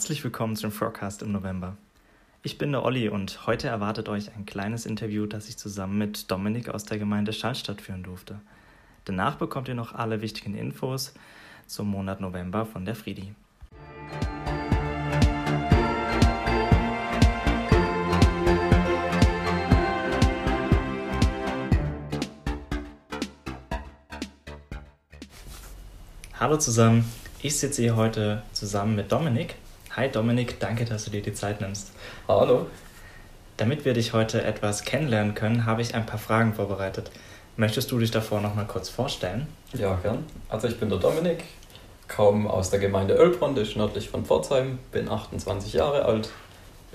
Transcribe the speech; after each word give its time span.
Herzlich 0.00 0.24
willkommen 0.24 0.56
zum 0.56 0.72
Forecast 0.72 1.20
im 1.20 1.30
November. 1.30 1.76
Ich 2.42 2.56
bin 2.56 2.72
der 2.72 2.84
Olli 2.86 3.10
und 3.10 3.46
heute 3.46 3.68
erwartet 3.68 4.08
euch 4.08 4.34
ein 4.34 4.46
kleines 4.46 4.86
Interview, 4.86 5.26
das 5.26 5.46
ich 5.50 5.58
zusammen 5.58 5.98
mit 5.98 6.30
Dominik 6.30 6.70
aus 6.70 6.86
der 6.86 6.98
Gemeinde 6.98 7.34
Schallstadt 7.34 7.82
führen 7.82 8.02
durfte. 8.02 8.40
Danach 9.04 9.34
bekommt 9.34 9.68
ihr 9.68 9.74
noch 9.74 9.94
alle 9.94 10.22
wichtigen 10.22 10.54
Infos 10.54 11.12
zum 11.66 11.90
Monat 11.90 12.18
November 12.18 12.64
von 12.64 12.86
der 12.86 12.94
Friedi. 12.94 13.34
Hallo 26.38 26.56
zusammen, 26.56 27.04
ich 27.42 27.58
sitze 27.58 27.82
hier 27.82 27.96
heute 27.96 28.42
zusammen 28.54 28.96
mit 28.96 29.12
Dominik. 29.12 29.56
Hi 30.00 30.08
Dominik, 30.08 30.58
danke, 30.58 30.86
dass 30.86 31.04
du 31.04 31.10
dir 31.10 31.20
die 31.20 31.34
Zeit 31.34 31.60
nimmst. 31.60 31.92
Hallo. 32.26 32.68
Damit 33.58 33.84
wir 33.84 33.92
dich 33.92 34.14
heute 34.14 34.42
etwas 34.42 34.84
kennenlernen 34.84 35.34
können, 35.34 35.66
habe 35.66 35.82
ich 35.82 35.94
ein 35.94 36.06
paar 36.06 36.18
Fragen 36.18 36.54
vorbereitet. 36.54 37.10
Möchtest 37.58 37.92
du 37.92 37.98
dich 37.98 38.10
davor 38.10 38.40
noch 38.40 38.54
mal 38.54 38.64
kurz 38.64 38.88
vorstellen? 38.88 39.46
Ja, 39.74 39.98
gern. 40.02 40.24
Also 40.48 40.68
ich 40.68 40.80
bin 40.80 40.88
der 40.88 40.98
Dominik, 40.98 41.44
komme 42.08 42.48
aus 42.48 42.70
der 42.70 42.80
Gemeinde 42.80 43.14
das 43.14 43.68
ist 43.68 43.76
nördlich 43.76 44.08
von 44.08 44.24
Pforzheim, 44.24 44.78
bin 44.90 45.06
28 45.06 45.74
Jahre 45.74 46.06
alt, 46.06 46.30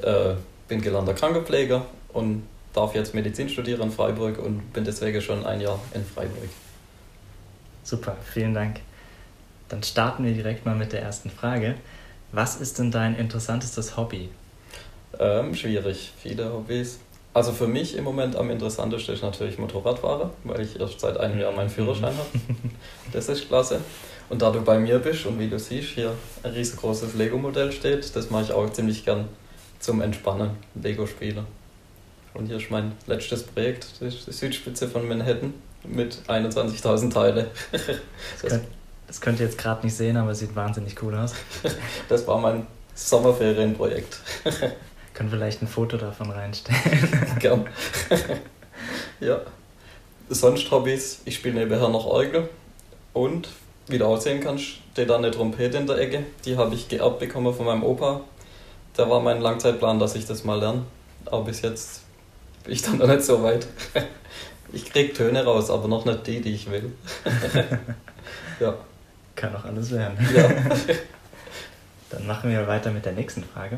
äh, 0.01 0.33
bin 0.67 0.81
gelernter 0.81 1.13
Krankenpfleger 1.13 1.85
und 2.11 2.47
darf 2.73 2.95
jetzt 2.95 3.13
Medizin 3.13 3.49
studieren 3.49 3.81
in 3.81 3.91
Freiburg 3.91 4.39
und 4.39 4.73
bin 4.73 4.83
deswegen 4.83 5.21
schon 5.21 5.45
ein 5.45 5.61
Jahr 5.61 5.79
in 5.93 6.03
Freiburg. 6.03 6.49
Super, 7.83 8.17
vielen 8.23 8.55
Dank. 8.55 8.79
Dann 9.69 9.83
starten 9.83 10.25
wir 10.25 10.33
direkt 10.33 10.65
mal 10.65 10.73
mit 10.73 10.91
der 10.91 11.03
ersten 11.03 11.29
Frage. 11.29 11.75
Was 12.35 12.57
ist 12.57 12.79
denn 12.79 12.91
dein 12.91 13.15
interessantestes 13.15 13.95
Hobby? 13.95 14.27
Ähm, 15.17 15.55
schwierig, 15.55 16.11
viele 16.21 16.51
Hobbys. 16.51 16.99
Also 17.33 17.53
für 17.53 17.65
mich 17.65 17.95
im 17.95 18.03
Moment 18.03 18.35
am 18.35 18.49
interessantesten 18.49 19.15
ist 19.15 19.23
natürlich 19.23 19.57
Motorradfahrer, 19.57 20.31
weil 20.43 20.59
ich 20.59 20.77
erst 20.77 20.99
seit 20.99 21.15
einem 21.15 21.39
Jahr 21.39 21.53
meinen 21.53 21.69
Führerschein 21.69 22.13
habe. 22.13 22.27
Das 23.13 23.29
ist 23.29 23.47
klasse. 23.47 23.79
Und 24.27 24.41
da 24.41 24.51
du 24.51 24.59
bei 24.61 24.77
mir 24.77 24.99
bist 24.99 25.25
und 25.25 25.39
wie 25.39 25.47
du 25.47 25.57
siehst, 25.57 25.91
hier 25.91 26.11
ein 26.43 26.51
riesengroßes 26.51 27.13
Lego-Modell 27.13 27.71
steht, 27.71 28.13
das 28.13 28.29
mache 28.29 28.43
ich 28.43 28.51
auch 28.51 28.69
ziemlich 28.69 29.05
gern 29.05 29.29
zum 29.79 30.01
Entspannen, 30.01 30.49
Lego-Spiele. 30.73 31.45
Und 32.33 32.47
hier 32.47 32.57
ist 32.57 32.69
mein 32.69 32.91
letztes 33.07 33.43
Projekt, 33.43 33.87
die 34.01 34.09
Südspitze 34.09 34.89
von 34.89 35.07
Manhattan 35.07 35.53
mit 35.85 36.17
21.000 36.27 37.13
Teile. 37.13 37.47
Das, 38.41 38.51
das 38.51 38.61
könnt 39.21 39.39
ihr 39.39 39.45
jetzt 39.45 39.57
gerade 39.57 39.85
nicht 39.85 39.95
sehen, 39.95 40.17
aber 40.17 40.31
es 40.31 40.39
sieht 40.39 40.55
wahnsinnig 40.55 41.01
cool 41.01 41.15
aus. 41.15 41.33
Das 42.09 42.27
war 42.27 42.37
mein 42.39 42.67
Sommerferienprojekt. 42.93 44.19
Können 45.13 45.29
vielleicht 45.29 45.61
ein 45.61 45.67
Foto 45.67 45.97
davon 45.97 46.31
reinstellen. 46.31 47.35
Gern. 47.39 47.67
ja. 49.19 49.39
Sonst 50.29 50.69
Hobbys, 50.71 51.21
ich 51.25 51.35
spiele 51.35 51.55
nebenher 51.55 51.89
noch 51.89 52.05
Orgel 52.05 52.49
und 53.13 53.49
wie 53.87 53.97
du 53.97 54.05
auch 54.05 54.19
sehen 54.19 54.41
kannst, 54.41 54.65
steht 54.91 55.09
da 55.09 55.17
eine 55.17 55.31
Trompete 55.31 55.77
in 55.77 55.87
der 55.87 55.97
Ecke. 55.97 56.25
Die 56.45 56.57
habe 56.57 56.73
ich 56.73 56.87
geerbt 56.87 57.19
bekommen 57.19 57.53
von 57.53 57.65
meinem 57.65 57.83
Opa. 57.83 58.21
Da 58.95 59.09
war 59.09 59.19
mein 59.19 59.41
Langzeitplan, 59.41 59.99
dass 59.99 60.15
ich 60.15 60.25
das 60.25 60.43
mal 60.43 60.59
lerne. 60.59 60.83
Aber 61.25 61.43
bis 61.43 61.61
jetzt 61.61 62.01
bin 62.63 62.73
ich 62.73 62.81
dann 62.81 62.97
noch 62.97 63.07
nicht 63.07 63.23
so 63.23 63.43
weit. 63.43 63.67
Ich 64.73 64.85
kriege 64.85 65.13
Töne 65.13 65.45
raus, 65.45 65.69
aber 65.69 65.87
noch 65.87 66.05
nicht 66.05 66.25
die, 66.27 66.41
die 66.41 66.53
ich 66.53 66.69
will. 66.71 66.93
ja. 68.59 68.75
Kann 69.45 69.55
auch 69.55 69.65
alles 69.65 69.91
werden. 69.91 70.17
Ja. 70.35 70.49
Dann 72.09 72.27
machen 72.27 72.49
wir 72.49 72.67
weiter 72.67 72.91
mit 72.91 73.05
der 73.05 73.13
nächsten 73.13 73.43
Frage. 73.43 73.77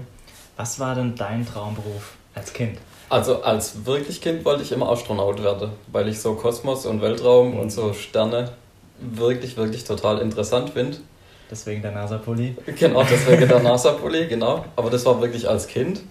Was 0.55 0.79
war 0.79 0.95
denn 0.95 1.15
dein 1.15 1.45
Traumberuf 1.45 2.13
als 2.35 2.53
Kind? 2.53 2.77
Also 3.09 3.41
als 3.43 3.85
wirklich 3.85 4.21
Kind 4.21 4.43
wollte 4.45 4.63
ich 4.63 4.71
immer 4.71 4.89
Astronaut 4.89 5.41
werden, 5.43 5.71
weil 5.91 6.07
ich 6.07 6.19
so 6.19 6.35
Kosmos 6.35 6.85
und 6.85 7.01
Weltraum 7.01 7.57
und 7.57 7.71
so 7.71 7.93
Sterne 7.93 8.51
wirklich, 8.99 9.57
wirklich 9.57 9.83
total 9.83 10.19
interessant 10.19 10.71
finde. 10.71 10.97
Deswegen 11.49 11.81
der 11.81 11.91
NASA-Pulli? 11.91 12.57
Genau, 12.77 13.03
deswegen 13.03 13.47
der 13.47 13.59
NASA-Pulli, 13.63 14.27
genau. 14.27 14.65
Aber 14.75 14.89
das 14.89 15.05
war 15.05 15.21
wirklich 15.21 15.47
als 15.47 15.67
Kind. 15.67 16.01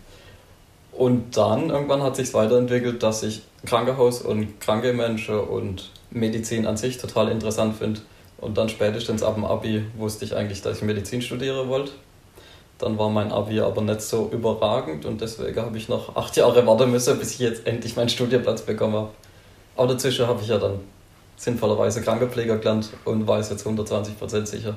Und 0.93 1.37
dann 1.37 1.69
irgendwann 1.69 2.03
hat 2.03 2.17
sich 2.17 2.33
weiterentwickelt, 2.33 3.03
dass 3.03 3.23
ich 3.23 3.43
Krankenhaus 3.67 4.23
und 4.23 4.61
kranke 4.61 4.95
Menschen 4.95 5.39
und 5.39 5.91
Medizin 6.11 6.67
an 6.67 6.79
sich 6.79 6.97
total 6.97 7.29
interessant 7.29 7.77
finde. 7.77 8.01
Und 8.39 8.59
dann 8.59 8.69
spätestens 8.69 9.23
ab 9.23 9.35
dem 9.35 9.45
Abi 9.45 9.87
wusste 9.97 10.25
ich 10.25 10.35
eigentlich, 10.35 10.63
dass 10.63 10.79
ich 10.79 10.83
Medizin 10.83 11.23
studieren 11.23 11.69
wollte. 11.69 11.93
Dann 12.79 12.99
war 12.99 13.09
mein 13.09 13.33
Abi 13.33 13.61
aber 13.61 13.81
nicht 13.81 14.03
so 14.03 14.29
überragend 14.31 15.07
und 15.07 15.21
deswegen 15.23 15.59
habe 15.61 15.79
ich 15.79 15.89
noch 15.89 16.15
acht 16.15 16.37
Jahre 16.37 16.67
warten 16.67 16.91
müssen, 16.91 17.19
bis 17.19 17.33
ich 17.33 17.39
jetzt 17.39 17.67
endlich 17.67 17.97
meinen 17.97 18.11
Studienplatz 18.11 18.63
bekommen 18.63 18.95
habe. 18.95 19.11
Aber 19.77 19.95
dazwischen 19.95 20.27
habe 20.27 20.43
ich 20.43 20.49
ja 20.49 20.59
dann 20.59 20.81
sinnvollerweise 21.37 22.03
Krankenpfleger 22.03 22.59
gelernt 22.59 22.91
und 23.05 23.27
weiß 23.27 23.51
jetzt 23.51 23.67
120% 23.67 24.47
sicher, 24.47 24.77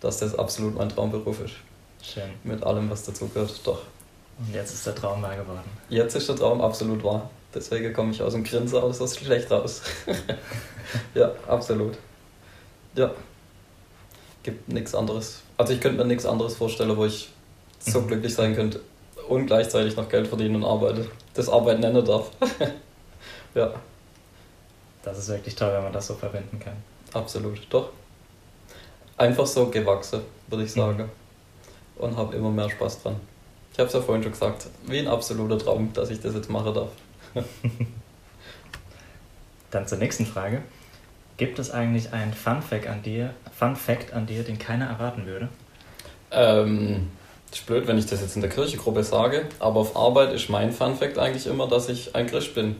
dass 0.00 0.18
das 0.18 0.34
absolut 0.36 0.76
mein 0.76 0.88
Traumberuf 0.88 1.40
ist. 1.40 1.54
Schön. 2.02 2.30
Mit 2.42 2.62
allem, 2.64 2.90
was 2.90 3.04
dazugehört, 3.04 3.60
doch. 3.64 3.82
Und 4.38 4.54
jetzt 4.54 4.74
ist 4.74 4.86
der 4.86 4.94
Traum 4.94 5.22
wahr 5.22 5.36
geworden. 5.36 5.60
Jetzt 5.88 6.14
ist 6.14 6.28
der 6.28 6.36
Traum 6.36 6.60
absolut 6.60 7.02
wahr. 7.02 7.28
Deswegen 7.54 7.92
komme 7.92 8.12
ich 8.12 8.22
aus 8.22 8.34
dem 8.34 8.44
Grinsen 8.44 8.78
aus 8.78 8.98
das 8.98 9.16
schlecht 9.16 9.50
raus. 9.50 9.82
ja, 11.14 11.32
absolut. 11.46 11.96
Ja. 12.98 13.10
Gibt 14.42 14.68
nichts 14.68 14.94
anderes. 14.94 15.42
Also 15.56 15.72
ich 15.72 15.80
könnte 15.80 15.98
mir 15.98 16.04
nichts 16.04 16.26
anderes 16.26 16.54
vorstellen, 16.56 16.96
wo 16.96 17.04
ich 17.04 17.28
so 17.78 18.00
Mhm. 18.00 18.06
glücklich 18.08 18.34
sein 18.34 18.54
könnte 18.56 18.80
und 19.28 19.46
gleichzeitig 19.46 19.96
noch 19.96 20.08
Geld 20.08 20.26
verdienen 20.26 20.56
und 20.56 20.64
arbeite. 20.64 21.08
Das 21.34 21.48
Arbeiten 21.48 21.80
nennen 21.80 22.04
darf. 22.04 22.30
ja, 23.54 23.72
Das 25.02 25.16
ist 25.18 25.28
wirklich 25.28 25.54
toll, 25.54 25.72
wenn 25.72 25.84
man 25.84 25.92
das 25.92 26.06
so 26.08 26.14
verwenden 26.14 26.58
kann. 26.58 26.74
absolut. 27.14 27.60
Doch. 27.70 27.90
Einfach 29.16 29.46
so 29.46 29.66
gewachsen, 29.68 30.20
würde 30.48 30.64
ich 30.64 30.72
sagen. 30.72 31.08
Und 31.96 32.16
habe 32.16 32.34
immer 32.36 32.50
mehr 32.50 32.68
Spaß 32.70 33.02
dran. 33.02 33.16
Ich 33.72 33.78
habe 33.78 33.86
es 33.88 33.94
ja 33.94 34.00
vorhin 34.00 34.22
schon 34.22 34.32
gesagt, 34.32 34.66
wie 34.86 34.98
ein 34.98 35.08
absoluter 35.08 35.58
Traum, 35.58 35.92
dass 35.92 36.10
ich 36.10 36.20
das 36.20 36.34
jetzt 36.34 36.50
machen 36.50 36.74
darf. 36.74 36.90
Dann 39.70 39.86
zur 39.86 39.98
nächsten 39.98 40.24
Frage. 40.26 40.62
Gibt 41.38 41.58
es 41.60 41.70
eigentlich 41.70 42.12
einen 42.12 42.34
Fun 42.34 42.60
Fact 42.60 42.88
an 42.88 43.02
dir, 43.02 43.32
Fun 43.56 43.76
Fact 43.76 44.12
an 44.12 44.26
dir, 44.26 44.42
den 44.42 44.58
keiner 44.58 44.86
erwarten 44.86 45.24
würde? 45.24 45.48
Ähm, 46.30 47.08
ist 47.50 47.64
blöd, 47.64 47.86
wenn 47.86 47.96
ich 47.96 48.06
das 48.06 48.20
jetzt 48.20 48.36
in 48.36 48.42
der 48.42 48.50
Kirchengruppe 48.50 49.02
sage, 49.02 49.46
aber 49.58 49.80
auf 49.80 49.96
Arbeit 49.96 50.32
ist 50.32 50.50
mein 50.50 50.72
Funfact 50.72 51.16
eigentlich 51.18 51.46
immer, 51.46 51.66
dass 51.66 51.88
ich 51.88 52.14
ein 52.14 52.26
Christ 52.26 52.54
bin. 52.54 52.76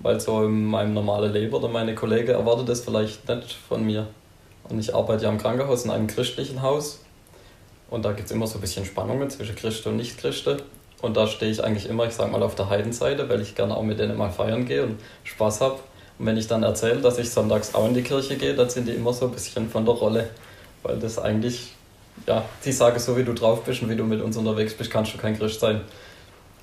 Weil 0.00 0.18
so 0.18 0.44
in 0.44 0.64
meinem 0.64 0.94
normalen 0.94 1.30
Leben 1.30 1.52
oder 1.52 1.68
meine 1.68 1.94
Kollegen 1.94 2.30
erwartet 2.30 2.70
das 2.70 2.80
vielleicht 2.80 3.28
nicht 3.28 3.52
von 3.52 3.84
mir. 3.84 4.06
Und 4.64 4.80
ich 4.80 4.94
arbeite 4.94 5.24
ja 5.24 5.30
im 5.30 5.36
Krankenhaus 5.36 5.84
in 5.84 5.90
einem 5.90 6.06
christlichen 6.06 6.62
Haus. 6.62 7.04
Und 7.90 8.04
da 8.06 8.12
gibt 8.12 8.26
es 8.26 8.32
immer 8.32 8.46
so 8.46 8.56
ein 8.56 8.62
bisschen 8.62 8.86
Spannungen 8.86 9.28
zwischen 9.28 9.56
Christen 9.56 9.90
und 9.90 9.96
Nicht-Christen. 9.96 10.62
Und 11.02 11.18
da 11.18 11.26
stehe 11.26 11.52
ich 11.52 11.62
eigentlich 11.62 11.88
immer, 11.88 12.06
ich 12.06 12.14
sag 12.14 12.32
mal, 12.32 12.42
auf 12.42 12.54
der 12.54 12.70
Heidenseite, 12.70 13.28
weil 13.28 13.42
ich 13.42 13.54
gerne 13.54 13.76
auch 13.76 13.82
mit 13.82 13.98
denen 13.98 14.16
mal 14.16 14.30
feiern 14.30 14.64
gehe 14.64 14.84
und 14.84 14.98
Spaß 15.24 15.60
habe. 15.60 15.80
Und 16.20 16.26
wenn 16.26 16.36
ich 16.36 16.46
dann 16.46 16.62
erzähle, 16.62 17.00
dass 17.00 17.16
ich 17.16 17.30
sonntags 17.30 17.74
auch 17.74 17.88
in 17.88 17.94
die 17.94 18.02
Kirche 18.02 18.36
gehe, 18.36 18.54
dann 18.54 18.68
sind 18.68 18.86
die 18.86 18.92
immer 18.92 19.10
so 19.10 19.24
ein 19.24 19.32
bisschen 19.32 19.70
von 19.70 19.86
der 19.86 19.94
Rolle. 19.94 20.28
Weil 20.82 20.98
das 20.98 21.18
eigentlich 21.18 21.72
ja, 22.26 22.44
die 22.62 22.72
sagen, 22.72 22.98
so 22.98 23.16
wie 23.16 23.24
du 23.24 23.32
drauf 23.32 23.64
bist 23.64 23.80
und 23.80 23.88
wie 23.88 23.96
du 23.96 24.04
mit 24.04 24.20
uns 24.20 24.36
unterwegs 24.36 24.74
bist, 24.74 24.90
kannst 24.90 25.14
du 25.14 25.16
kein 25.16 25.38
Christ 25.38 25.60
sein. 25.60 25.80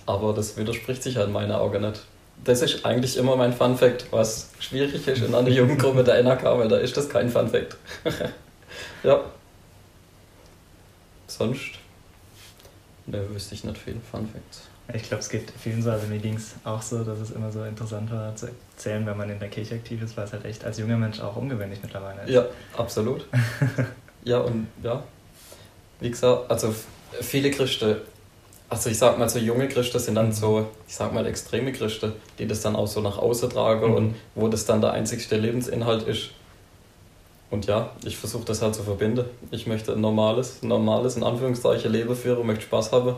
Aber 0.05 0.31
das 0.31 0.57
widerspricht 0.57 1.01
sich 1.01 1.17
halt 1.17 1.29
in 1.29 1.33
meinen 1.33 1.51
Augen 1.51 1.81
nicht. 1.81 2.03
Das 2.43 2.61
ist 2.61 2.85
eigentlich 2.85 3.17
immer 3.17 3.35
mein 3.35 3.51
Fun 3.51 3.75
Fact, 3.75 4.05
was 4.11 4.51
schwierig 4.59 5.07
ist 5.07 5.23
in 5.23 5.33
einer 5.33 5.49
Jugendgruppe 5.49 6.03
der 6.03 6.21
NRK, 6.21 6.43
weil 6.43 6.67
da 6.67 6.77
ist 6.77 6.95
das 6.95 7.09
kein 7.09 7.27
Fun 7.27 7.47
Fact. 7.47 7.77
ja. 9.03 9.21
Sonst? 11.25 11.71
Ne, 13.07 13.27
wüsste 13.31 13.55
ich 13.55 13.63
nicht 13.63 13.79
viel 13.79 13.99
Fun 14.11 14.29
Facts. 14.31 14.67
Ich 14.93 15.03
glaube, 15.03 15.21
es 15.21 15.29
geht 15.29 15.51
vielen 15.59 15.81
so, 15.81 15.91
also 15.91 16.07
mir 16.07 16.19
ging 16.19 16.35
es 16.35 16.55
auch 16.63 16.81
so, 16.81 17.03
dass 17.03 17.19
es 17.19 17.31
immer 17.31 17.51
so 17.51 17.63
interessant 17.65 18.09
war 18.11 18.33
zu 18.35 18.47
erzählen, 18.75 19.05
wenn 19.05 19.17
man 19.17 19.29
in 19.29 19.37
der 19.39 19.49
Kirche 19.49 19.75
aktiv 19.75 20.01
ist, 20.01 20.15
weil 20.15 20.23
es 20.23 20.31
halt 20.33 20.45
echt 20.45 20.63
als 20.63 20.77
junger 20.77 20.97
Mensch 20.97 21.19
auch 21.19 21.35
ungewöhnlich 21.35 21.79
mittlerweile 21.81 22.21
ist. 22.23 22.29
Ja, 22.29 22.45
absolut. 22.77 23.25
ja, 24.23 24.39
und 24.39 24.67
ja, 24.81 25.03
wie 25.99 26.09
gesagt, 26.09 26.49
also 26.49 26.73
viele 27.21 27.51
Christen, 27.51 27.97
also 28.69 28.89
ich 28.89 28.97
sag 28.97 29.17
mal, 29.19 29.27
so 29.29 29.39
junge 29.39 29.67
Christen 29.67 29.99
sind 29.99 30.15
dann 30.15 30.31
so, 30.31 30.67
ich 30.87 30.95
sag 30.95 31.13
mal, 31.13 31.25
extreme 31.25 31.73
Christen, 31.73 32.13
die 32.39 32.47
das 32.47 32.61
dann 32.61 32.75
auch 32.77 32.87
so 32.87 33.01
nach 33.01 33.17
außen 33.17 33.49
tragen 33.49 33.89
Mhm. 33.89 33.95
und 33.95 34.15
wo 34.35 34.47
das 34.47 34.65
dann 34.65 34.79
der 34.79 34.91
einzigste 34.93 35.35
Lebensinhalt 35.35 36.03
ist. 36.07 36.29
Und 37.49 37.65
ja, 37.65 37.91
ich 38.05 38.17
versuche 38.17 38.45
das 38.45 38.61
halt 38.61 38.75
zu 38.75 38.83
verbinden. 38.83 39.25
Ich 39.51 39.67
möchte 39.67 39.93
ein 39.93 40.01
normales, 40.01 40.63
normales, 40.63 41.15
in 41.17 41.23
Anführungszeichen, 41.23 41.91
Leben 41.91 42.13
führen, 42.15 42.45
möchte 42.45 42.63
Spaß 42.63 42.91
haben. 42.91 43.15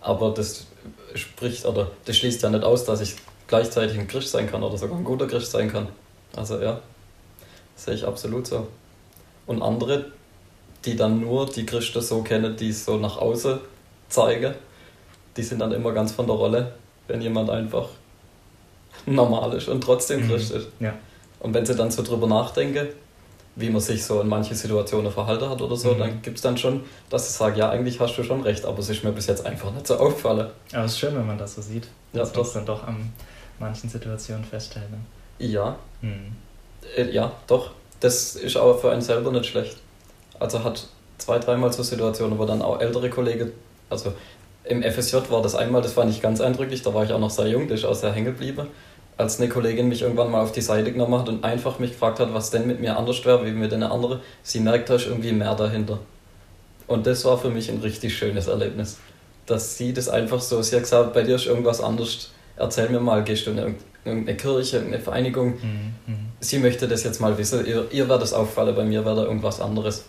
Aber 0.00 0.30
das 0.30 0.66
spricht, 1.14 1.64
oder 1.64 1.90
das 2.04 2.16
schließt 2.16 2.42
ja 2.42 2.50
nicht 2.50 2.64
aus, 2.64 2.84
dass 2.84 3.00
ich 3.00 3.16
gleichzeitig 3.46 3.98
ein 3.98 4.08
Christ 4.08 4.30
sein 4.30 4.50
kann 4.50 4.62
oder 4.62 4.76
sogar 4.76 4.96
ein 4.96 5.04
guter 5.04 5.26
Christ 5.26 5.50
sein 5.50 5.70
kann. 5.70 5.88
Also 6.36 6.60
ja, 6.60 6.80
sehe 7.74 7.94
ich 7.94 8.04
absolut 8.04 8.46
so. 8.46 8.68
Und 9.46 9.62
andere, 9.62 10.06
die 10.84 10.94
dann 10.94 11.20
nur 11.20 11.46
die 11.46 11.66
Christen 11.66 12.00
so 12.00 12.22
kennen, 12.22 12.56
die 12.56 12.72
so 12.72 12.96
nach 12.98 13.16
außen 13.16 13.58
zeige, 14.08 14.54
die 15.36 15.42
sind 15.42 15.60
dann 15.60 15.72
immer 15.72 15.92
ganz 15.92 16.12
von 16.12 16.26
der 16.26 16.36
Rolle, 16.36 16.72
wenn 17.06 17.20
jemand 17.20 17.50
einfach 17.50 17.88
normal 19.06 19.54
ist 19.54 19.68
und 19.68 19.82
trotzdem 19.82 20.24
mhm. 20.24 20.30
Christ 20.30 20.52
ist. 20.52 20.68
Ja. 20.80 20.94
Und 21.40 21.54
wenn 21.54 21.64
sie 21.64 21.74
dann 21.74 21.90
so 21.90 22.02
drüber 22.02 22.26
nachdenke, 22.26 22.92
wie 23.58 23.70
man 23.70 23.80
sich 23.80 24.04
so 24.04 24.20
in 24.20 24.28
manchen 24.28 24.54
Situationen 24.54 25.10
verhalten 25.10 25.48
hat 25.48 25.60
oder 25.60 25.74
so, 25.76 25.92
mhm. 25.92 25.98
dann 25.98 26.22
gibt 26.22 26.36
es 26.36 26.42
dann 26.42 26.56
schon, 26.56 26.82
dass 27.10 27.28
ich 27.28 27.34
sage, 27.34 27.58
ja, 27.58 27.70
eigentlich 27.70 27.98
hast 27.98 28.16
du 28.16 28.22
schon 28.22 28.40
recht, 28.42 28.64
aber 28.64 28.78
es 28.78 28.88
ist 28.88 29.02
mir 29.02 29.10
bis 29.10 29.26
jetzt 29.26 29.44
einfach 29.44 29.72
nicht 29.72 29.86
so 29.86 29.96
auffallen. 29.98 30.48
Aber 30.72 30.84
es 30.84 30.92
ist 30.92 30.98
schön, 30.98 31.14
wenn 31.16 31.26
man 31.26 31.38
das 31.38 31.56
so 31.56 31.62
sieht, 31.62 31.88
ja, 32.12 32.20
dass 32.20 32.34
man 32.34 32.42
es 32.42 32.52
dann 32.52 32.66
doch 32.66 32.86
an 32.86 33.12
manchen 33.58 33.90
Situationen 33.90 34.44
feststellt. 34.44 34.90
Ne? 34.90 34.98
Ja. 35.38 35.76
Mhm. 36.00 36.36
Äh, 36.96 37.10
ja, 37.10 37.32
doch. 37.46 37.72
Das 38.00 38.36
ist 38.36 38.56
aber 38.56 38.78
für 38.78 38.92
einen 38.92 39.02
selber 39.02 39.32
nicht 39.32 39.46
schlecht. 39.46 39.76
Also 40.38 40.62
hat 40.62 40.86
zwei, 41.18 41.40
dreimal 41.40 41.72
so 41.72 41.82
Situationen, 41.82 42.38
wo 42.38 42.44
dann 42.44 42.62
auch 42.62 42.80
ältere 42.80 43.10
Kollegen, 43.10 43.50
also 43.90 44.12
im 44.62 44.82
FSJ 44.84 45.16
war 45.30 45.42
das 45.42 45.56
einmal, 45.56 45.82
das 45.82 45.96
war 45.96 46.04
nicht 46.04 46.22
ganz 46.22 46.40
eindrücklich, 46.40 46.82
da 46.82 46.94
war 46.94 47.02
ich 47.02 47.12
auch 47.12 47.18
noch 47.18 47.30
sehr 47.30 47.48
jung, 47.48 47.66
das 47.66 47.80
ist 47.80 47.86
auch 47.86 47.94
sehr 47.94 48.12
hängen 48.12 48.26
geblieben 48.26 48.68
als 49.18 49.40
eine 49.40 49.48
Kollegin 49.48 49.88
mich 49.88 50.02
irgendwann 50.02 50.30
mal 50.30 50.42
auf 50.42 50.52
die 50.52 50.60
Seite 50.60 50.92
genommen 50.92 51.18
hat 51.18 51.28
und 51.28 51.44
einfach 51.44 51.80
mich 51.80 51.90
gefragt 51.90 52.20
hat, 52.20 52.32
was 52.32 52.50
denn 52.50 52.68
mit 52.68 52.80
mir 52.80 52.96
anders 52.96 53.24
wäre, 53.24 53.44
wie 53.44 53.50
mit 53.50 53.74
einer 53.74 53.90
andere. 53.90 54.20
Sie 54.44 54.60
merkt, 54.60 54.88
da 54.88 54.94
ist 54.94 55.06
irgendwie 55.06 55.32
mehr 55.32 55.54
dahinter. 55.56 55.98
Und 56.86 57.06
das 57.06 57.24
war 57.24 57.36
für 57.36 57.50
mich 57.50 57.68
ein 57.68 57.80
richtig 57.80 58.16
schönes 58.16 58.46
Erlebnis. 58.46 58.98
Dass 59.44 59.76
sie 59.76 59.92
das 59.92 60.08
einfach 60.08 60.40
so, 60.40 60.62
sie 60.62 60.76
hat 60.76 60.84
gesagt, 60.84 61.12
bei 61.14 61.22
dir 61.22 61.34
ist 61.34 61.46
irgendwas 61.46 61.80
anders, 61.80 62.30
erzähl 62.56 62.88
mir 62.90 63.00
mal, 63.00 63.24
gehst 63.24 63.46
du 63.46 63.50
in 63.50 63.76
irgendeine 64.04 64.36
Kirche, 64.36 64.80
eine 64.80 65.00
Vereinigung. 65.00 65.54
Mhm, 65.54 65.94
mhm. 66.06 66.28
Sie 66.38 66.60
möchte 66.60 66.86
das 66.86 67.02
jetzt 67.02 67.20
mal 67.20 67.36
wissen, 67.36 67.66
ihr, 67.66 67.88
ihr 67.90 68.08
wird 68.08 68.22
das 68.22 68.32
auffallen, 68.32 68.76
bei 68.76 68.84
mir 68.84 69.04
wäre 69.04 69.16
da 69.16 69.22
irgendwas 69.24 69.60
anderes. 69.60 70.04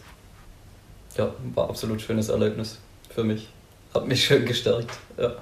Ja, 1.18 1.32
war 1.56 1.68
absolut 1.68 2.00
schönes 2.00 2.30
Erlebnis 2.30 2.78
für 3.10 3.24
mich. 3.24 3.50
Hat 3.94 4.08
mich 4.08 4.24
schön 4.24 4.46
gestärkt, 4.46 4.92
ja. 5.18 5.34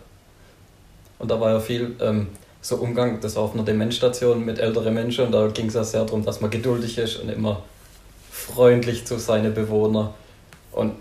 Und 1.20 1.30
da 1.30 1.40
war 1.40 1.52
ja 1.52 1.60
viel, 1.60 1.96
ähm, 2.00 2.28
so 2.68 2.76
Umgang, 2.76 3.22
das 3.22 3.38
war 3.38 3.44
auf 3.44 3.54
einer 3.54 3.64
Demenzstation 3.64 4.44
mit 4.44 4.60
älteren 4.60 4.94
Menschen 4.94 5.28
und 5.28 5.32
da 5.32 5.48
ging 5.48 5.68
es 5.68 5.76
ja 5.76 5.86
sehr 5.86 6.04
darum, 6.04 6.26
dass 6.26 6.42
man 6.42 6.50
geduldig 6.50 6.98
ist 6.98 7.16
und 7.16 7.30
immer 7.30 7.64
freundlich 8.30 9.06
zu 9.06 9.18
seinen 9.18 9.54
Bewohnern. 9.54 10.10
Und 10.74 10.96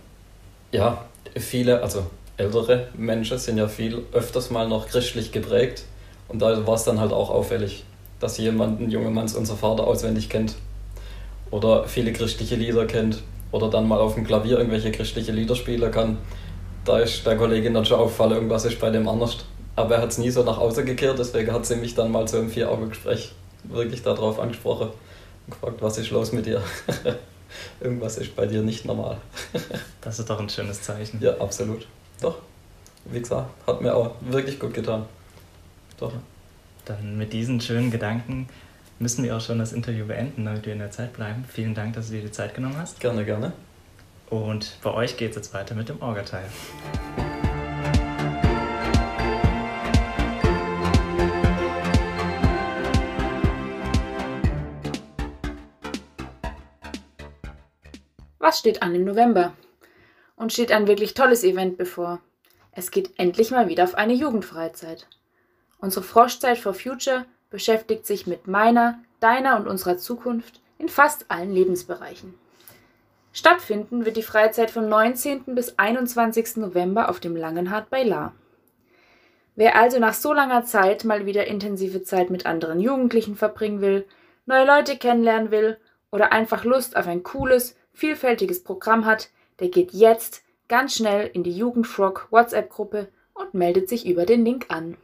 ja, 0.70 1.06
viele, 1.36 1.82
also 1.82 2.06
ältere 2.36 2.86
Menschen 2.96 3.38
sind 3.38 3.58
ja 3.58 3.66
viel 3.66 4.04
öfters 4.12 4.50
mal 4.50 4.68
noch 4.68 4.86
christlich 4.86 5.32
geprägt 5.32 5.82
und 6.28 6.40
da 6.40 6.64
war 6.64 6.74
es 6.74 6.84
dann 6.84 7.00
halt 7.00 7.12
auch 7.12 7.30
auffällig, 7.30 7.82
dass 8.20 8.38
jemand, 8.38 8.80
ein 8.80 8.88
junger 8.88 9.10
Mann, 9.10 9.28
unser 9.36 9.56
Vater 9.56 9.88
auswendig 9.88 10.28
kennt 10.28 10.54
oder 11.50 11.88
viele 11.88 12.12
christliche 12.12 12.54
Lieder 12.54 12.86
kennt 12.86 13.24
oder 13.50 13.68
dann 13.68 13.88
mal 13.88 13.98
auf 13.98 14.14
dem 14.14 14.24
Klavier 14.24 14.58
irgendwelche 14.58 14.92
christliche 14.92 15.32
Lieder 15.32 15.56
spielen 15.56 15.90
kann. 15.90 16.18
Da 16.84 17.00
ist 17.00 17.26
der 17.26 17.36
Kollegin 17.36 17.74
dann 17.74 17.84
schon 17.84 17.98
auffallen, 17.98 18.34
irgendwas 18.34 18.64
ist 18.66 18.78
bei 18.78 18.90
dem 18.90 19.08
anders. 19.08 19.38
Aber 19.76 19.96
er 19.96 20.02
hat 20.02 20.10
es 20.10 20.18
nie 20.18 20.30
so 20.30 20.42
nach 20.42 20.58
außen 20.58 20.86
gekehrt, 20.86 21.18
deswegen 21.18 21.52
hat 21.52 21.66
sie 21.66 21.76
mich 21.76 21.94
dann 21.94 22.10
mal 22.10 22.26
so 22.26 22.38
im 22.38 22.48
Vier-Augen-Gespräch 22.48 23.32
wirklich 23.64 24.02
darauf 24.02 24.40
angesprochen 24.40 24.88
und 25.46 25.50
gefragt, 25.52 25.76
was 25.80 25.98
ist 25.98 26.10
los 26.10 26.32
mit 26.32 26.46
dir? 26.46 26.62
Irgendwas 27.80 28.16
ist 28.16 28.34
bei 28.34 28.46
dir 28.46 28.62
nicht 28.62 28.86
normal. 28.86 29.18
das 30.00 30.18
ist 30.18 30.28
doch 30.30 30.40
ein 30.40 30.48
schönes 30.48 30.82
Zeichen. 30.82 31.20
Ja, 31.20 31.36
absolut. 31.38 31.86
Doch. 32.20 32.38
Wie 33.04 33.20
gesagt, 33.20 33.50
hat 33.66 33.80
mir 33.82 33.94
auch 33.94 34.12
wirklich 34.20 34.58
gut 34.58 34.74
getan. 34.74 35.04
Doch. 36.00 36.12
Dann 36.86 37.16
mit 37.18 37.32
diesen 37.32 37.60
schönen 37.60 37.90
Gedanken 37.90 38.48
müssen 38.98 39.22
wir 39.24 39.36
auch 39.36 39.40
schon 39.40 39.58
das 39.58 39.72
Interview 39.72 40.06
beenden, 40.06 40.44
damit 40.46 40.64
wir 40.64 40.72
in 40.72 40.78
der 40.78 40.90
Zeit 40.90 41.12
bleiben. 41.12 41.44
Vielen 41.48 41.74
Dank, 41.74 41.94
dass 41.94 42.08
du 42.08 42.14
dir 42.14 42.22
die 42.22 42.32
Zeit 42.32 42.54
genommen 42.54 42.78
hast. 42.78 42.98
Gerne, 42.98 43.24
gerne. 43.24 43.52
Und 44.30 44.78
bei 44.82 44.92
euch 44.92 45.16
geht 45.16 45.30
es 45.30 45.36
jetzt 45.36 45.54
weiter 45.54 45.74
mit 45.74 45.88
dem 45.88 46.00
Orga-Teil. 46.00 46.46
Was 58.38 58.58
steht 58.58 58.82
an 58.82 58.94
im 58.94 59.04
November? 59.04 59.54
Und 60.36 60.52
steht 60.52 60.70
ein 60.70 60.86
wirklich 60.86 61.14
tolles 61.14 61.42
Event 61.42 61.78
bevor. 61.78 62.20
Es 62.72 62.90
geht 62.90 63.18
endlich 63.18 63.50
mal 63.50 63.68
wieder 63.68 63.84
auf 63.84 63.94
eine 63.94 64.12
Jugendfreizeit. 64.12 65.06
Unsere 65.78 66.04
Froschzeit 66.04 66.58
for 66.58 66.74
Future 66.74 67.24
beschäftigt 67.48 68.06
sich 68.06 68.26
mit 68.26 68.46
meiner, 68.46 68.98
deiner 69.20 69.56
und 69.56 69.66
unserer 69.66 69.96
Zukunft 69.96 70.60
in 70.78 70.88
fast 70.88 71.30
allen 71.30 71.52
Lebensbereichen. 71.52 72.34
Stattfinden 73.32 74.04
wird 74.04 74.16
die 74.16 74.22
Freizeit 74.22 74.70
vom 74.70 74.88
19. 74.88 75.54
bis 75.54 75.78
21. 75.78 76.56
November 76.56 77.08
auf 77.08 77.20
dem 77.20 77.36
Langenhardt 77.36 77.88
bei 77.90 78.02
La. 78.02 78.32
Wer 79.54 79.76
also 79.76 79.98
nach 79.98 80.14
so 80.14 80.34
langer 80.34 80.64
Zeit 80.64 81.04
mal 81.04 81.24
wieder 81.24 81.46
intensive 81.46 82.02
Zeit 82.02 82.28
mit 82.28 82.44
anderen 82.44 82.80
Jugendlichen 82.80 83.36
verbringen 83.36 83.80
will, 83.80 84.06
neue 84.44 84.66
Leute 84.66 84.98
kennenlernen 84.98 85.50
will 85.50 85.78
oder 86.10 86.32
einfach 86.32 86.64
Lust 86.64 86.96
auf 86.96 87.06
ein 87.06 87.22
cooles, 87.22 87.74
vielfältiges 87.96 88.62
Programm 88.62 89.06
hat, 89.06 89.30
der 89.58 89.68
geht 89.68 89.92
jetzt 89.92 90.42
ganz 90.68 90.94
schnell 90.94 91.30
in 91.32 91.42
die 91.42 91.56
Jugendfrog 91.56 92.28
WhatsApp-Gruppe 92.30 93.08
und 93.34 93.54
meldet 93.54 93.88
sich 93.88 94.06
über 94.06 94.26
den 94.26 94.44
Link 94.44 94.66
an. 94.68 94.96